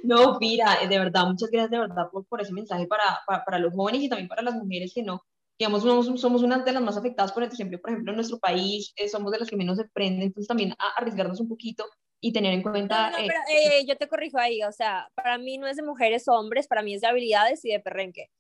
No, 0.03 0.37
mira, 0.41 0.79
de 0.85 0.99
verdad, 0.99 1.27
muchas 1.27 1.49
gracias 1.49 1.71
de 1.71 1.79
verdad 1.79 2.11
por, 2.11 2.27
por 2.27 2.41
ese 2.41 2.53
mensaje 2.53 2.89
para, 2.89 3.21
para, 3.25 3.45
para, 3.45 3.59
los 3.61 3.73
jóvenes 3.73 4.03
y 4.03 4.09
también 4.09 4.29
para 4.29 4.43
las 4.43 4.55
mujeres 4.55 4.93
que 4.93 5.05
no, 5.05 5.25
digamos, 5.61 5.83
somos, 5.83 6.21
somos 6.21 6.43
una 6.43 6.59
de 6.59 6.73
las 6.73 6.83
más 6.83 6.97
afectadas 6.97 7.33
por 7.33 7.43
el 7.43 7.53
ejemplo, 7.53 7.79
por 7.81 7.91
ejemplo, 7.91 8.13
en 8.13 8.17
nuestro 8.17 8.39
país 8.39 8.93
eh, 8.97 9.09
somos 9.09 9.31
de 9.31 9.39
las 9.39 9.49
que 9.49 9.57
menos 9.57 9.77
se 9.77 9.85
prenden, 9.85 10.23
entonces 10.23 10.49
también 10.49 10.75
arriesgarnos 10.97 11.39
un 11.39 11.49
poquito 11.49 11.85
y 12.19 12.33
tener 12.33 12.55
en 12.55 12.63
cuenta... 12.63 13.11
No, 13.11 13.19
no, 13.19 13.25
eh, 13.25 13.29
pero 13.29 13.41
eh, 13.55 13.85
yo 13.87 13.97
te 13.97 14.09
corrijo 14.09 14.39
ahí, 14.39 14.63
o 14.63 14.73
sea, 14.73 15.11
para 15.15 15.37
mí 15.37 15.59
no 15.59 15.67
es 15.67 15.77
de 15.77 15.83
mujeres 15.83 16.27
o 16.29 16.33
hombres, 16.33 16.67
para 16.67 16.83
mí 16.83 16.95
es 16.95 17.03
de 17.03 17.09
habilidades 17.09 17.63
y 17.65 17.73
de 17.73 17.81
perrenque. 17.81 18.31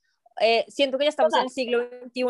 siento 0.69 0.97
que 0.97 1.05
ya 1.05 1.11
estamos 1.11 1.35
en 1.35 1.43
el 1.43 1.51
siglo 1.51 1.89
XXI 2.07 2.25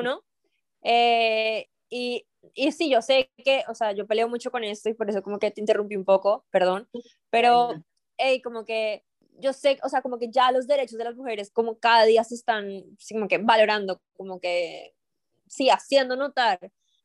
y 1.91 2.27
y 2.55 2.73
sí, 2.73 2.91
yo 2.91 3.03
sé 3.03 3.31
que, 3.45 3.65
o 3.69 3.75
sea, 3.75 3.93
yo 3.93 4.07
peleo 4.07 4.29
mucho 4.29 4.51
con 4.51 4.65
esto 4.65 4.89
y 4.89 4.95
por 4.95 5.11
eso 5.11 5.23
como 5.23 5.39
que 5.39 5.51
te 5.51 5.61
interrumpí 5.61 5.97
un 5.97 6.05
poco, 6.07 6.47
perdón, 6.51 6.89
pero, 7.31 7.75
hey, 8.19 8.41
como 8.43 8.65
que 8.65 9.05
yo 9.39 9.53
sé, 9.53 9.79
o 9.83 9.89
sea, 9.89 10.03
como 10.03 10.19
que 10.19 10.31
ya 10.31 10.51
los 10.53 10.67
derechos 10.67 10.99
de 10.99 11.05
las 11.05 11.17
mujeres 11.17 11.51
como 11.51 11.79
cada 11.79 12.05
día 12.05 12.25
se 12.25 12.35
están 12.35 12.85
como 13.13 13.29
que 13.29 13.39
valorando, 13.39 14.01
como 14.15 14.41
que, 14.41 14.95
sí, 15.49 15.71
haciendo 15.71 16.17
notar. 16.17 16.59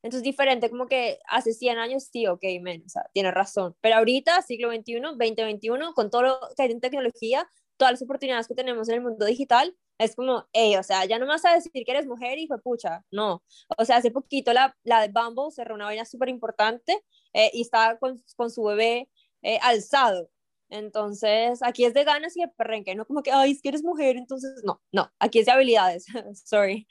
Entonces, 0.03 0.23
diferente, 0.23 0.69
como 0.69 0.87
que 0.87 1.19
hace 1.27 1.53
100 1.53 1.79
años, 1.79 2.09
sí, 2.11 2.27
ok, 2.27 2.43
men, 2.61 2.83
o 2.85 2.89
sea, 2.89 3.03
tiene 3.13 3.31
razón. 3.31 3.75
Pero 3.81 3.95
ahorita, 3.97 4.41
siglo 4.43 4.69
XXI, 4.71 5.01
2021, 5.17 5.93
con 5.95 6.09
todo 6.11 6.21
lo 6.23 6.39
que 6.55 6.63
hay 6.63 6.71
en 6.71 6.79
tecnología, 6.81 7.47
todas 7.77 7.93
las 7.93 8.01
oportunidades 8.03 8.47
que 8.47 8.55
tenemos 8.55 8.87
en 8.89 8.95
el 8.95 9.01
mundo 9.01 9.25
digital, 9.25 9.75
es 9.97 10.15
como, 10.15 10.47
hey, 10.53 10.75
o 10.77 10.83
sea, 10.83 11.05
ya 11.05 11.19
no 11.19 11.25
me 11.25 11.33
vas 11.33 11.45
a 11.45 11.53
decir 11.53 11.71
que 11.71 11.91
eres 11.91 12.05
mujer 12.05 12.37
y 12.37 12.47
fue 12.47 12.61
pucha, 12.61 13.03
no. 13.11 13.43
O 13.77 13.85
sea, 13.85 13.97
hace 13.97 14.11
poquito 14.11 14.53
la, 14.53 14.75
la 14.83 15.01
de 15.01 15.09
Bumble 15.09 15.51
cerró 15.51 15.75
una 15.75 15.85
vaina 15.85 16.05
súper 16.05 16.29
importante 16.29 17.01
eh, 17.33 17.49
y 17.53 17.61
estaba 17.61 17.97
con, 17.97 18.23
con 18.35 18.49
su 18.51 18.63
bebé 18.63 19.09
eh, 19.41 19.59
alzado. 19.61 20.29
Entonces, 20.69 21.61
aquí 21.61 21.85
es 21.85 21.93
de 21.93 22.03
ganas 22.03 22.35
y 22.35 22.41
de 22.41 22.47
perrenque, 22.49 22.95
no 22.95 23.05
como 23.05 23.21
que, 23.21 23.31
ay, 23.31 23.51
es 23.51 23.61
que 23.61 23.69
eres 23.69 23.83
mujer, 23.83 24.17
entonces, 24.17 24.63
no, 24.63 24.81
no, 24.91 25.09
aquí 25.19 25.39
es 25.39 25.45
de 25.45 25.51
habilidades, 25.51 26.05
sorry. 26.45 26.87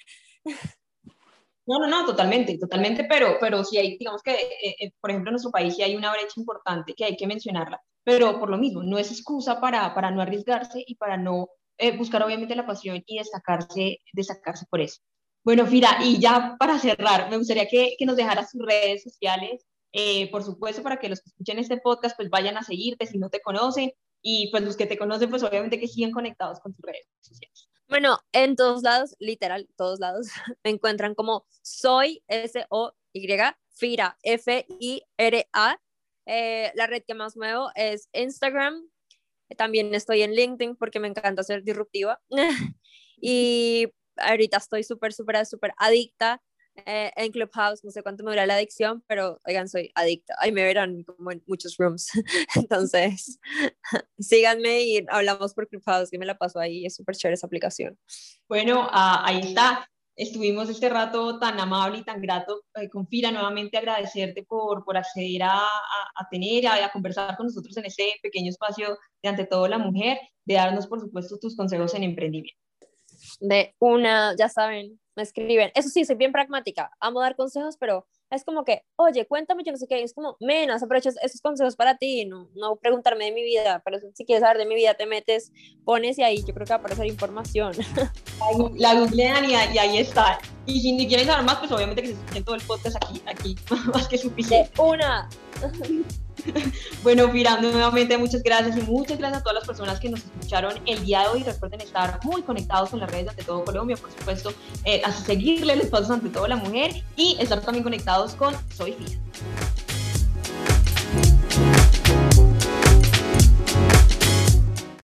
No, 1.66 1.78
no, 1.78 1.88
no, 1.88 2.06
totalmente, 2.06 2.56
totalmente, 2.58 3.04
pero, 3.04 3.36
pero 3.40 3.64
sí 3.64 3.78
hay, 3.78 3.98
digamos 3.98 4.22
que, 4.22 4.32
eh, 4.32 4.92
por 5.00 5.10
ejemplo, 5.10 5.30
en 5.30 5.32
nuestro 5.32 5.50
país 5.50 5.74
sí 5.74 5.82
hay 5.82 5.96
una 5.96 6.12
brecha 6.12 6.34
importante 6.36 6.94
que 6.94 7.04
hay 7.04 7.16
que 7.16 7.26
mencionarla, 7.26 7.82
pero 8.04 8.38
por 8.38 8.48
lo 8.48 8.58
mismo, 8.58 8.82
no 8.82 8.98
es 8.98 9.10
excusa 9.10 9.60
para, 9.60 9.92
para 9.94 10.10
no 10.10 10.22
arriesgarse 10.22 10.84
y 10.86 10.94
para 10.94 11.16
no 11.16 11.48
eh, 11.78 11.96
buscar 11.96 12.22
obviamente 12.22 12.54
la 12.54 12.66
pasión 12.66 13.02
y 13.06 13.18
destacarse, 13.18 13.98
destacarse 14.12 14.66
por 14.70 14.80
eso. 14.80 15.00
Bueno, 15.44 15.66
Fira, 15.66 15.98
y 16.02 16.18
ya 16.18 16.56
para 16.58 16.78
cerrar, 16.78 17.28
me 17.30 17.36
gustaría 17.36 17.68
que, 17.68 17.96
que 17.98 18.06
nos 18.06 18.16
dejaras 18.16 18.50
sus 18.50 18.62
redes 18.64 19.02
sociales, 19.02 19.66
eh, 19.92 20.30
por 20.30 20.42
supuesto, 20.42 20.82
para 20.82 20.98
que 20.98 21.08
los 21.08 21.20
que 21.20 21.28
escuchen 21.28 21.58
este 21.58 21.76
podcast 21.76 22.16
pues 22.16 22.30
vayan 22.30 22.56
a 22.56 22.62
seguirte 22.62 23.06
si 23.06 23.18
no 23.18 23.30
te 23.30 23.40
conocen 23.40 23.92
y 24.22 24.50
pues 24.50 24.62
los 24.62 24.76
que 24.76 24.86
te 24.86 24.96
conocen 24.96 25.30
pues 25.30 25.42
obviamente 25.42 25.78
que 25.78 25.86
sigan 25.86 26.12
conectados 26.12 26.60
con 26.60 26.74
tus 26.74 26.84
redes 26.84 27.06
sociales. 27.20 27.68
Bueno, 27.88 28.18
en 28.32 28.56
todos 28.56 28.82
lados, 28.82 29.14
literal, 29.18 29.68
todos 29.76 30.00
lados, 30.00 30.26
me 30.64 30.70
encuentran 30.70 31.14
como 31.14 31.46
soy 31.62 32.22
S-O-Y, 32.26 33.38
Fira, 33.68 34.18
F-I-R-A. 34.22 35.80
Eh, 36.26 36.72
la 36.74 36.86
red 36.86 37.02
que 37.06 37.14
más 37.14 37.36
muevo 37.36 37.70
es 37.74 38.08
Instagram, 38.12 38.88
también 39.56 39.94
estoy 39.94 40.22
en 40.22 40.32
LinkedIn 40.32 40.76
porque 40.76 41.00
me 41.00 41.08
encanta 41.08 41.42
ser 41.42 41.62
disruptiva. 41.62 42.20
y 43.20 43.88
ahorita 44.16 44.58
estoy 44.58 44.84
súper, 44.84 45.12
súper, 45.12 45.44
súper 45.46 45.72
adicta 45.78 46.42
eh, 46.86 47.12
en 47.16 47.30
Clubhouse. 47.32 47.84
No 47.84 47.90
sé 47.90 48.02
cuánto 48.02 48.24
me 48.24 48.30
dura 48.30 48.46
la 48.46 48.54
adicción, 48.54 49.04
pero 49.06 49.40
oigan, 49.46 49.68
soy 49.68 49.90
adicta. 49.94 50.34
Ahí 50.38 50.52
me 50.52 50.62
verán 50.62 51.04
como 51.04 51.30
en 51.30 51.42
muchos 51.46 51.76
rooms. 51.78 52.10
Entonces, 52.56 53.38
síganme 54.18 54.82
y 54.82 55.04
hablamos 55.08 55.54
por 55.54 55.68
Clubhouse, 55.68 56.10
que 56.10 56.18
me 56.18 56.26
la 56.26 56.36
paso 56.36 56.58
ahí. 56.58 56.84
Es 56.86 56.96
súper 56.96 57.16
chévere 57.16 57.34
esa 57.34 57.46
aplicación. 57.46 57.98
Bueno, 58.48 58.86
uh, 58.86 58.90
ahí 59.24 59.40
está 59.40 59.88
estuvimos 60.16 60.68
este 60.68 60.88
rato 60.88 61.38
tan 61.38 61.58
amable 61.58 61.98
y 61.98 62.04
tan 62.04 62.20
grato 62.20 62.62
eh, 62.74 62.88
con 62.88 63.06
Fira, 63.06 63.30
nuevamente 63.30 63.76
agradecerte 63.76 64.44
por, 64.44 64.84
por 64.84 64.96
acceder 64.96 65.42
a, 65.42 65.58
a, 65.58 66.28
tener, 66.30 66.66
a, 66.66 66.84
a, 66.84 66.92
conversar 66.92 67.36
con 67.36 67.46
nosotros 67.46 67.76
en 67.76 67.86
este 67.86 68.14
pequeño 68.22 68.50
espacio 68.50 68.98
de 69.22 69.28
Ante 69.28 69.46
Todo 69.46 69.66
la 69.68 69.78
Mujer, 69.78 70.18
de 70.44 70.54
darnos, 70.54 70.86
por 70.86 71.00
supuesto, 71.00 71.38
tus 71.38 71.56
consejos 71.56 71.94
en 71.94 72.04
emprendimiento. 72.04 72.60
De 73.40 73.74
una, 73.78 74.34
ya 74.36 74.48
saben, 74.48 75.00
me 75.16 75.22
escriben. 75.22 75.70
Eso 75.74 75.88
sí, 75.88 76.04
soy 76.04 76.16
bien 76.16 76.32
pragmática, 76.32 76.90
amo 77.00 77.20
dar 77.20 77.36
consejos, 77.36 77.76
pero 77.78 78.06
es 78.30 78.44
como 78.44 78.64
que, 78.64 78.82
oye, 78.96 79.26
cuéntame, 79.26 79.62
yo 79.64 79.72
no 79.72 79.78
sé 79.78 79.86
qué, 79.86 80.02
es 80.02 80.14
como, 80.14 80.36
menos, 80.40 80.82
aprovecha 80.82 81.10
esos 81.22 81.40
consejos 81.40 81.76
para 81.76 81.96
ti, 81.96 82.24
no, 82.24 82.48
no 82.54 82.76
preguntarme 82.76 83.26
de 83.26 83.32
mi 83.32 83.42
vida, 83.42 83.82
pero 83.84 83.98
si 84.14 84.24
quieres 84.24 84.42
saber 84.42 84.58
de 84.58 84.66
mi 84.66 84.74
vida, 84.74 84.94
te 84.94 85.06
metes, 85.06 85.52
pones 85.84 86.18
y 86.18 86.22
ahí 86.22 86.38
yo 86.38 86.54
creo 86.54 86.66
que 86.66 86.70
va 86.70 86.76
a 86.76 86.78
aparecer 86.78 87.06
información. 87.06 87.72
La 88.76 88.94
googlean 88.94 89.48
y, 89.48 89.54
ahí 89.54 89.98
está. 89.98 90.38
Y 90.66 90.80
si 90.80 91.06
quieren 91.06 91.26
saber 91.26 91.44
más, 91.44 91.56
pues 91.58 91.70
obviamente 91.72 92.02
que 92.02 92.08
se 92.08 92.14
escuchen 92.14 92.44
todo 92.44 92.54
el 92.56 92.62
podcast 92.62 92.96
aquí, 92.96 93.22
aquí, 93.26 93.56
más 93.92 94.08
que 94.08 94.18
suficiente. 94.18 94.70
una. 94.80 95.28
bueno, 97.02 97.30
Fira, 97.30 97.60
nuevamente 97.60 98.16
muchas 98.18 98.42
gracias 98.42 98.76
y 98.76 98.82
muchas 98.82 99.18
gracias 99.18 99.40
a 99.40 99.42
todas 99.42 99.58
las 99.58 99.66
personas 99.66 100.00
que 100.00 100.08
nos 100.08 100.20
escucharon 100.20 100.74
el 100.86 101.04
día 101.04 101.20
de 101.22 101.28
hoy. 101.28 101.42
Recuerden 101.42 101.80
estar 101.80 102.20
muy 102.24 102.42
conectados 102.42 102.90
con 102.90 103.00
las 103.00 103.10
redes 103.10 103.28
ante 103.28 103.42
todo 103.42 103.64
Colombia, 103.64 103.96
por 103.96 104.10
supuesto, 104.10 104.52
eh, 104.84 105.02
a 105.04 105.12
seguirle 105.12 105.76
los 105.76 105.86
pasos 105.86 106.10
ante 106.10 106.28
todo 106.28 106.46
la 106.46 106.56
mujer 106.56 107.02
y 107.16 107.36
estar 107.40 107.60
también 107.60 107.84
conectados 107.84 108.34
con 108.34 108.54
Soy 108.74 108.92
Fira. 108.92 109.18